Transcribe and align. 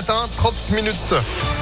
matin, 0.00 0.28
30 0.36 0.74
minutes. 0.74 1.59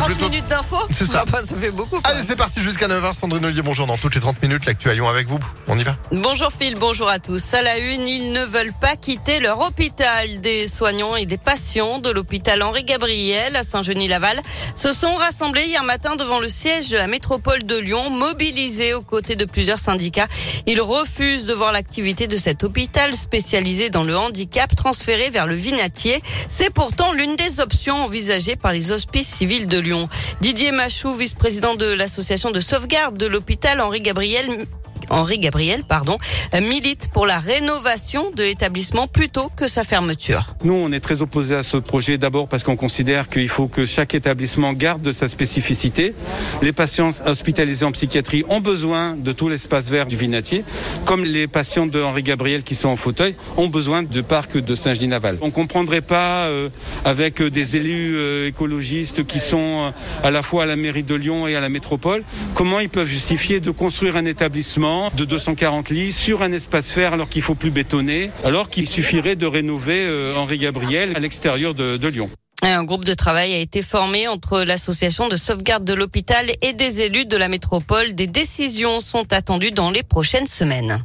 30 0.00 0.22
minutes 0.22 0.48
d'infos 0.48 0.78
C'est 0.90 1.04
ça. 1.04 1.24
Ah 1.26 1.30
bah, 1.30 1.40
ça 1.44 1.54
fait 1.56 1.70
beaucoup. 1.70 2.00
Allez, 2.04 2.20
c'est 2.26 2.36
parti 2.36 2.60
jusqu'à 2.60 2.88
9h. 2.88 3.14
Sandrine 3.14 3.44
Ollier, 3.44 3.60
bonjour. 3.60 3.86
Dans 3.86 3.98
toutes 3.98 4.14
les 4.14 4.20
30 4.20 4.40
minutes, 4.42 4.64
l'actu 4.64 4.88
à 4.88 4.94
Lyon 4.94 5.08
avec 5.08 5.28
vous. 5.28 5.38
On 5.68 5.78
y 5.78 5.84
va 5.84 5.94
Bonjour 6.10 6.50
Phil, 6.50 6.74
bonjour 6.76 7.08
à 7.08 7.18
tous. 7.18 7.52
À 7.52 7.60
la 7.60 7.76
une, 7.76 8.08
ils 8.08 8.32
ne 8.32 8.42
veulent 8.44 8.72
pas 8.80 8.96
quitter 8.96 9.40
leur 9.40 9.60
hôpital. 9.60 10.40
Des 10.40 10.66
soignants 10.66 11.16
et 11.16 11.26
des 11.26 11.36
patients 11.36 11.98
de 11.98 12.08
l'hôpital 12.08 12.62
Henri 12.62 12.84
Gabriel 12.84 13.54
à 13.56 13.62
Saint-Genis-Laval 13.62 14.40
se 14.74 14.92
sont 14.92 15.14
rassemblés 15.16 15.64
hier 15.64 15.84
matin 15.84 16.16
devant 16.16 16.40
le 16.40 16.48
siège 16.48 16.88
de 16.88 16.96
la 16.96 17.06
métropole 17.06 17.64
de 17.64 17.76
Lyon, 17.76 18.08
mobilisés 18.08 18.94
aux 18.94 19.02
côtés 19.02 19.36
de 19.36 19.44
plusieurs 19.44 19.78
syndicats. 19.78 20.28
Ils 20.66 20.80
refusent 20.80 21.44
de 21.44 21.52
voir 21.52 21.72
l'activité 21.72 22.26
de 22.26 22.38
cet 22.38 22.64
hôpital 22.64 23.14
spécialisé 23.14 23.90
dans 23.90 24.04
le 24.04 24.16
handicap 24.16 24.74
transféré 24.74 25.28
vers 25.28 25.46
le 25.46 25.54
Vinatier. 25.54 26.22
C'est 26.48 26.72
pourtant 26.72 27.12
l'une 27.12 27.36
des 27.36 27.60
options 27.60 28.04
envisagées 28.04 28.56
par 28.56 28.72
les 28.72 28.92
hospices 28.92 29.28
civils 29.28 29.66
de 29.66 29.78
Lyon. 29.78 29.89
Didier 30.40 30.72
Machou, 30.72 31.14
vice-président 31.14 31.74
de 31.74 31.86
l'association 31.86 32.50
de 32.50 32.60
sauvegarde 32.60 33.16
de 33.16 33.26
l'hôpital 33.26 33.80
Henri 33.80 34.00
Gabriel, 34.00 34.66
Henri 35.10 35.38
Gabriel, 35.38 35.84
pardon, 35.84 36.18
milite 36.60 37.10
pour 37.12 37.26
la 37.26 37.38
rénovation 37.38 38.30
de 38.30 38.42
l'établissement 38.42 39.06
plutôt 39.06 39.50
que 39.54 39.66
sa 39.66 39.84
fermeture. 39.84 40.54
Nous, 40.64 40.72
on 40.72 40.92
est 40.92 41.00
très 41.00 41.22
opposés 41.22 41.54
à 41.54 41.62
ce 41.62 41.76
projet 41.76 42.18
d'abord 42.18 42.48
parce 42.48 42.62
qu'on 42.62 42.76
considère 42.76 43.28
qu'il 43.28 43.48
faut 43.48 43.68
que 43.68 43.86
chaque 43.86 44.14
établissement 44.14 44.72
garde 44.72 45.12
sa 45.12 45.28
spécificité. 45.28 46.14
Les 46.62 46.72
patients 46.72 47.12
hospitalisés 47.26 47.84
en 47.84 47.92
psychiatrie 47.92 48.44
ont 48.48 48.60
besoin 48.60 49.14
de 49.14 49.32
tout 49.32 49.48
l'espace 49.48 49.88
vert 49.88 50.06
du 50.06 50.16
Vinatier, 50.16 50.64
comme 51.04 51.24
les 51.24 51.46
patients 51.46 51.86
de 51.86 52.02
Henri 52.02 52.22
Gabriel 52.22 52.62
qui 52.62 52.74
sont 52.74 52.88
en 52.88 52.96
fauteuil 52.96 53.34
ont 53.56 53.68
besoin 53.68 54.02
de 54.02 54.20
parc 54.20 54.56
de 54.56 54.74
Saint-Genis-Naval. 54.74 55.38
On 55.40 55.50
comprendrait 55.50 56.00
pas 56.00 56.44
euh, 56.44 56.68
avec 57.04 57.42
des 57.42 57.76
élus 57.76 58.16
euh, 58.16 58.48
écologistes 58.48 59.26
qui 59.26 59.38
sont 59.38 59.58
euh, 59.80 59.90
à 60.26 60.30
la 60.30 60.42
fois 60.42 60.64
à 60.64 60.66
la 60.66 60.76
mairie 60.76 61.02
de 61.02 61.14
Lyon 61.14 61.48
et 61.48 61.56
à 61.56 61.60
la 61.60 61.68
métropole, 61.68 62.22
comment 62.54 62.80
ils 62.80 62.88
peuvent 62.88 63.08
justifier 63.08 63.60
de 63.60 63.70
construire 63.70 64.16
un 64.16 64.24
établissement 64.24 64.99
de 65.16 65.24
240 65.24 65.90
lits 65.90 66.12
sur 66.12 66.42
un 66.42 66.52
espace 66.52 66.94
vert 66.94 67.14
alors 67.14 67.28
qu'il 67.28 67.42
faut 67.42 67.54
plus 67.54 67.70
bétonner, 67.70 68.30
alors 68.44 68.68
qu'il 68.68 68.86
suffirait 68.86 69.36
de 69.36 69.46
rénover 69.46 70.04
euh, 70.04 70.36
Henri 70.36 70.58
Gabriel 70.58 71.12
à 71.16 71.18
l'extérieur 71.18 71.74
de 71.74 72.08
Lyon. 72.08 72.28
Un 72.62 72.84
groupe 72.84 73.04
de 73.04 73.14
travail 73.14 73.54
a 73.54 73.58
été 73.58 73.80
formé 73.80 74.28
entre 74.28 74.62
l'association 74.62 75.28
de 75.28 75.36
sauvegarde 75.36 75.84
de 75.84 75.94
l'hôpital 75.94 76.46
et 76.60 76.74
des 76.74 77.00
élus 77.00 77.24
de 77.24 77.36
la 77.38 77.48
métropole. 77.48 78.12
Des 78.12 78.26
décisions 78.26 79.00
sont 79.00 79.32
attendues 79.32 79.70
dans 79.70 79.90
les 79.90 80.02
prochaines 80.02 80.46
semaines. 80.46 81.02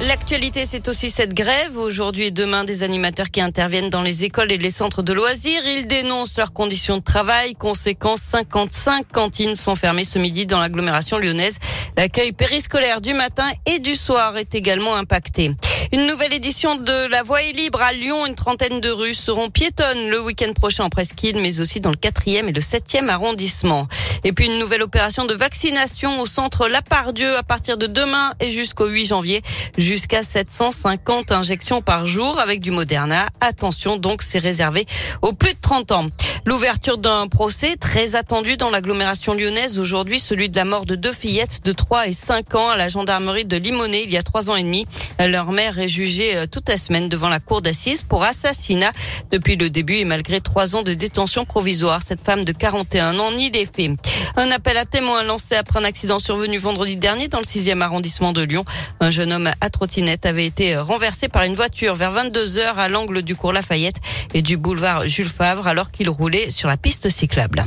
L'actualité, 0.00 0.64
c'est 0.64 0.86
aussi 0.86 1.10
cette 1.10 1.34
grève. 1.34 1.76
Aujourd'hui 1.76 2.26
et 2.26 2.30
demain, 2.30 2.62
des 2.62 2.84
animateurs 2.84 3.30
qui 3.30 3.40
interviennent 3.40 3.90
dans 3.90 4.00
les 4.00 4.22
écoles 4.24 4.52
et 4.52 4.56
les 4.56 4.70
centres 4.70 5.02
de 5.02 5.12
loisirs. 5.12 5.66
Ils 5.66 5.88
dénoncent 5.88 6.36
leurs 6.36 6.52
conditions 6.52 6.98
de 6.98 7.02
travail. 7.02 7.56
Conséquence, 7.56 8.20
55 8.22 9.08
cantines 9.12 9.56
sont 9.56 9.74
fermées 9.74 10.04
ce 10.04 10.20
midi 10.20 10.46
dans 10.46 10.60
l'agglomération 10.60 11.18
lyonnaise. 11.18 11.58
L'accueil 11.96 12.30
périscolaire 12.30 13.00
du 13.00 13.12
matin 13.12 13.48
et 13.66 13.80
du 13.80 13.96
soir 13.96 14.36
est 14.36 14.54
également 14.54 14.94
impacté. 14.94 15.50
Une 15.90 16.06
nouvelle 16.06 16.32
édition 16.32 16.76
de 16.76 17.10
La 17.10 17.24
Voie 17.24 17.40
libre 17.52 17.82
à 17.82 17.92
Lyon. 17.92 18.24
Une 18.24 18.36
trentaine 18.36 18.80
de 18.80 18.90
rues 18.90 19.14
seront 19.14 19.50
piétonnes 19.50 20.10
le 20.10 20.20
week-end 20.20 20.52
prochain 20.52 20.84
en 20.84 20.90
presqu'île, 20.90 21.38
mais 21.40 21.58
aussi 21.58 21.80
dans 21.80 21.90
le 21.90 21.96
quatrième 21.96 22.48
et 22.48 22.52
le 22.52 22.60
septième 22.60 23.10
arrondissement. 23.10 23.88
Et 24.24 24.32
puis 24.32 24.46
une 24.46 24.58
nouvelle 24.58 24.82
opération 24.82 25.24
de 25.24 25.34
vaccination 25.34 26.20
au 26.20 26.26
centre 26.26 26.68
Lapardieu 26.68 27.36
à 27.36 27.42
partir 27.42 27.76
de 27.76 27.86
demain 27.86 28.32
et 28.40 28.50
jusqu'au 28.50 28.86
8 28.86 29.06
janvier. 29.06 29.42
Jusqu'à 29.76 30.22
750 30.22 31.32
injections 31.32 31.82
par 31.82 32.06
jour 32.06 32.38
avec 32.38 32.60
du 32.60 32.70
Moderna. 32.70 33.28
Attention 33.40 33.96
donc, 33.96 34.22
c'est 34.22 34.38
réservé 34.38 34.86
aux 35.22 35.32
plus 35.32 35.54
de 35.54 35.58
30 35.60 35.92
ans. 35.92 36.06
L'ouverture 36.46 36.98
d'un 36.98 37.26
procès 37.26 37.76
très 37.76 38.14
attendu 38.14 38.56
dans 38.56 38.70
l'agglomération 38.70 39.34
lyonnaise 39.34 39.78
aujourd'hui, 39.78 40.18
celui 40.18 40.48
de 40.48 40.56
la 40.56 40.64
mort 40.64 40.86
de 40.86 40.94
deux 40.94 41.12
fillettes 41.12 41.64
de 41.64 41.72
3 41.72 42.08
et 42.08 42.12
5 42.12 42.54
ans 42.54 42.70
à 42.70 42.76
la 42.76 42.88
gendarmerie 42.88 43.44
de 43.44 43.56
Limonest 43.56 43.88
il 44.04 44.10
y 44.10 44.16
a 44.16 44.22
trois 44.22 44.50
ans 44.50 44.56
et 44.56 44.62
demi. 44.62 44.86
Leur 45.18 45.50
mère 45.52 45.78
est 45.78 45.88
jugée 45.88 46.36
euh, 46.36 46.46
toute 46.46 46.68
la 46.68 46.76
semaine 46.76 47.08
devant 47.08 47.28
la 47.28 47.40
cour 47.40 47.62
d'assises 47.62 48.02
pour 48.02 48.22
assassinat 48.22 48.92
depuis 49.30 49.56
le 49.56 49.70
début 49.70 49.96
et 49.96 50.04
malgré 50.04 50.40
trois 50.40 50.76
ans 50.76 50.82
de 50.82 50.94
détention 50.94 51.44
provisoire. 51.44 52.02
Cette 52.02 52.24
femme 52.24 52.44
de 52.44 52.52
41 52.52 53.18
ans 53.18 53.32
nie 53.32 53.50
les 53.50 53.66
faits. 53.66 53.92
Un 54.36 54.50
appel 54.50 54.76
à 54.76 54.84
témoins 54.84 55.22
lancé 55.22 55.54
après 55.54 55.78
un 55.78 55.84
accident 55.84 56.18
survenu 56.18 56.58
vendredi 56.58 56.96
dernier 56.96 57.28
dans 57.28 57.38
le 57.38 57.44
6e 57.44 57.80
arrondissement 57.80 58.32
de 58.32 58.42
Lyon. 58.42 58.64
Un 59.00 59.10
jeune 59.10 59.32
homme 59.32 59.50
à 59.60 59.70
trottinette 59.70 60.26
avait 60.26 60.46
été 60.46 60.76
renversé 60.76 61.28
par 61.28 61.42
une 61.42 61.54
voiture 61.54 61.94
vers 61.94 62.12
22 62.12 62.58
heures 62.58 62.78
à 62.78 62.88
l'angle 62.88 63.22
du 63.22 63.34
cours 63.34 63.52
Lafayette 63.52 63.96
et 64.34 64.42
du 64.42 64.56
boulevard 64.56 65.06
Jules 65.08 65.28
Favre 65.28 65.66
alors 65.66 65.90
qu'il 65.90 66.08
roulait 66.10 66.50
sur 66.50 66.68
la 66.68 66.76
piste 66.76 67.08
cyclable. 67.08 67.64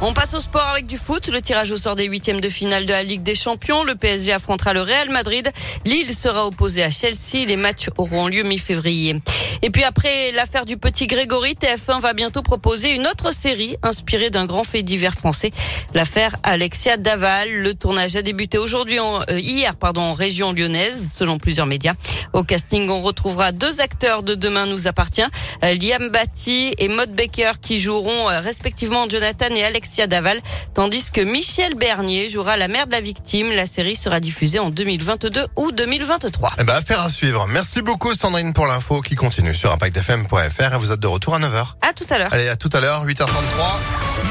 On 0.00 0.12
passe 0.12 0.34
au 0.34 0.40
sport 0.40 0.68
avec 0.68 0.86
du 0.86 0.96
foot. 0.96 1.28
Le 1.28 1.42
tirage 1.42 1.72
au 1.72 1.76
sort 1.76 1.96
des 1.96 2.04
huitièmes 2.04 2.40
de 2.40 2.48
finale 2.48 2.86
de 2.86 2.92
la 2.92 3.02
Ligue 3.02 3.24
des 3.24 3.34
Champions. 3.34 3.82
Le 3.82 3.96
PSG 3.96 4.32
affrontera 4.32 4.72
le 4.72 4.80
Real 4.80 5.10
Madrid. 5.10 5.50
Lille 5.84 6.14
sera 6.14 6.46
opposé 6.46 6.84
à 6.84 6.90
Chelsea. 6.90 7.44
Les 7.46 7.56
matchs 7.56 7.90
auront 7.96 8.28
lieu 8.28 8.44
mi-février. 8.44 9.16
Et 9.62 9.70
puis 9.70 9.84
après 9.84 10.32
l'affaire 10.32 10.64
du 10.64 10.76
petit 10.76 11.06
Grégory, 11.06 11.54
TF1 11.54 12.00
va 12.00 12.12
bientôt 12.12 12.42
proposer 12.42 12.94
une 12.94 13.06
autre 13.06 13.32
série 13.32 13.76
inspirée 13.82 14.30
d'un 14.30 14.46
grand 14.46 14.64
fait 14.64 14.82
divers 14.82 15.14
français. 15.14 15.50
L'affaire 15.94 16.36
Alexia 16.42 16.96
Daval. 16.96 17.50
Le 17.50 17.74
tournage 17.74 18.16
a 18.16 18.22
débuté 18.22 18.58
aujourd'hui, 18.58 19.00
en, 19.00 19.20
euh, 19.22 19.38
hier, 19.38 19.76
pardon, 19.76 20.02
en 20.02 20.12
région 20.12 20.52
lyonnaise, 20.52 21.12
selon 21.12 21.38
plusieurs 21.38 21.66
médias. 21.66 21.94
Au 22.32 22.42
casting, 22.42 22.88
on 22.88 23.02
retrouvera 23.02 23.52
deux 23.52 23.80
acteurs 23.80 24.22
de 24.22 24.34
Demain 24.34 24.66
nous 24.66 24.86
appartient, 24.86 25.22
euh, 25.64 25.74
Liam 25.74 26.08
Batty 26.10 26.72
et 26.78 26.88
Maud 26.88 27.10
Baker, 27.10 27.52
qui 27.60 27.80
joueront 27.80 28.30
euh, 28.30 28.40
respectivement 28.40 29.08
Jonathan 29.08 29.52
et 29.54 29.64
Alexia 29.64 30.06
Daval, 30.06 30.40
tandis 30.74 31.10
que 31.10 31.20
Michel 31.20 31.74
Bernier 31.74 32.28
jouera 32.28 32.56
la 32.56 32.68
mère 32.68 32.86
de 32.86 32.92
la 32.92 33.00
victime. 33.00 33.52
La 33.52 33.66
série 33.66 33.96
sera 33.96 34.20
diffusée 34.20 34.58
en 34.58 34.70
2022 34.70 35.46
ou 35.56 35.72
2023. 35.72 36.50
Eh 36.60 36.64
ben, 36.64 36.74
affaire 36.74 37.00
à 37.00 37.10
suivre. 37.10 37.46
Merci 37.48 37.82
beaucoup, 37.82 38.14
Sandrine, 38.14 38.52
pour 38.52 38.66
l'info 38.66 39.00
qui 39.00 39.14
continue 39.48 39.54
sur 39.54 39.72
impactfm.fr 39.72 40.74
et 40.74 40.78
vous 40.78 40.92
êtes 40.92 41.00
de 41.00 41.06
retour 41.06 41.34
à 41.34 41.38
9h. 41.38 41.74
À 41.82 41.92
tout 41.92 42.04
à 42.10 42.18
l'heure. 42.18 42.32
Allez, 42.32 42.48
à 42.48 42.56
tout 42.56 42.70
à 42.72 42.80
l'heure, 42.80 43.06
8h33. 43.06 43.26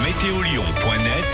Météolion.net 0.05 1.27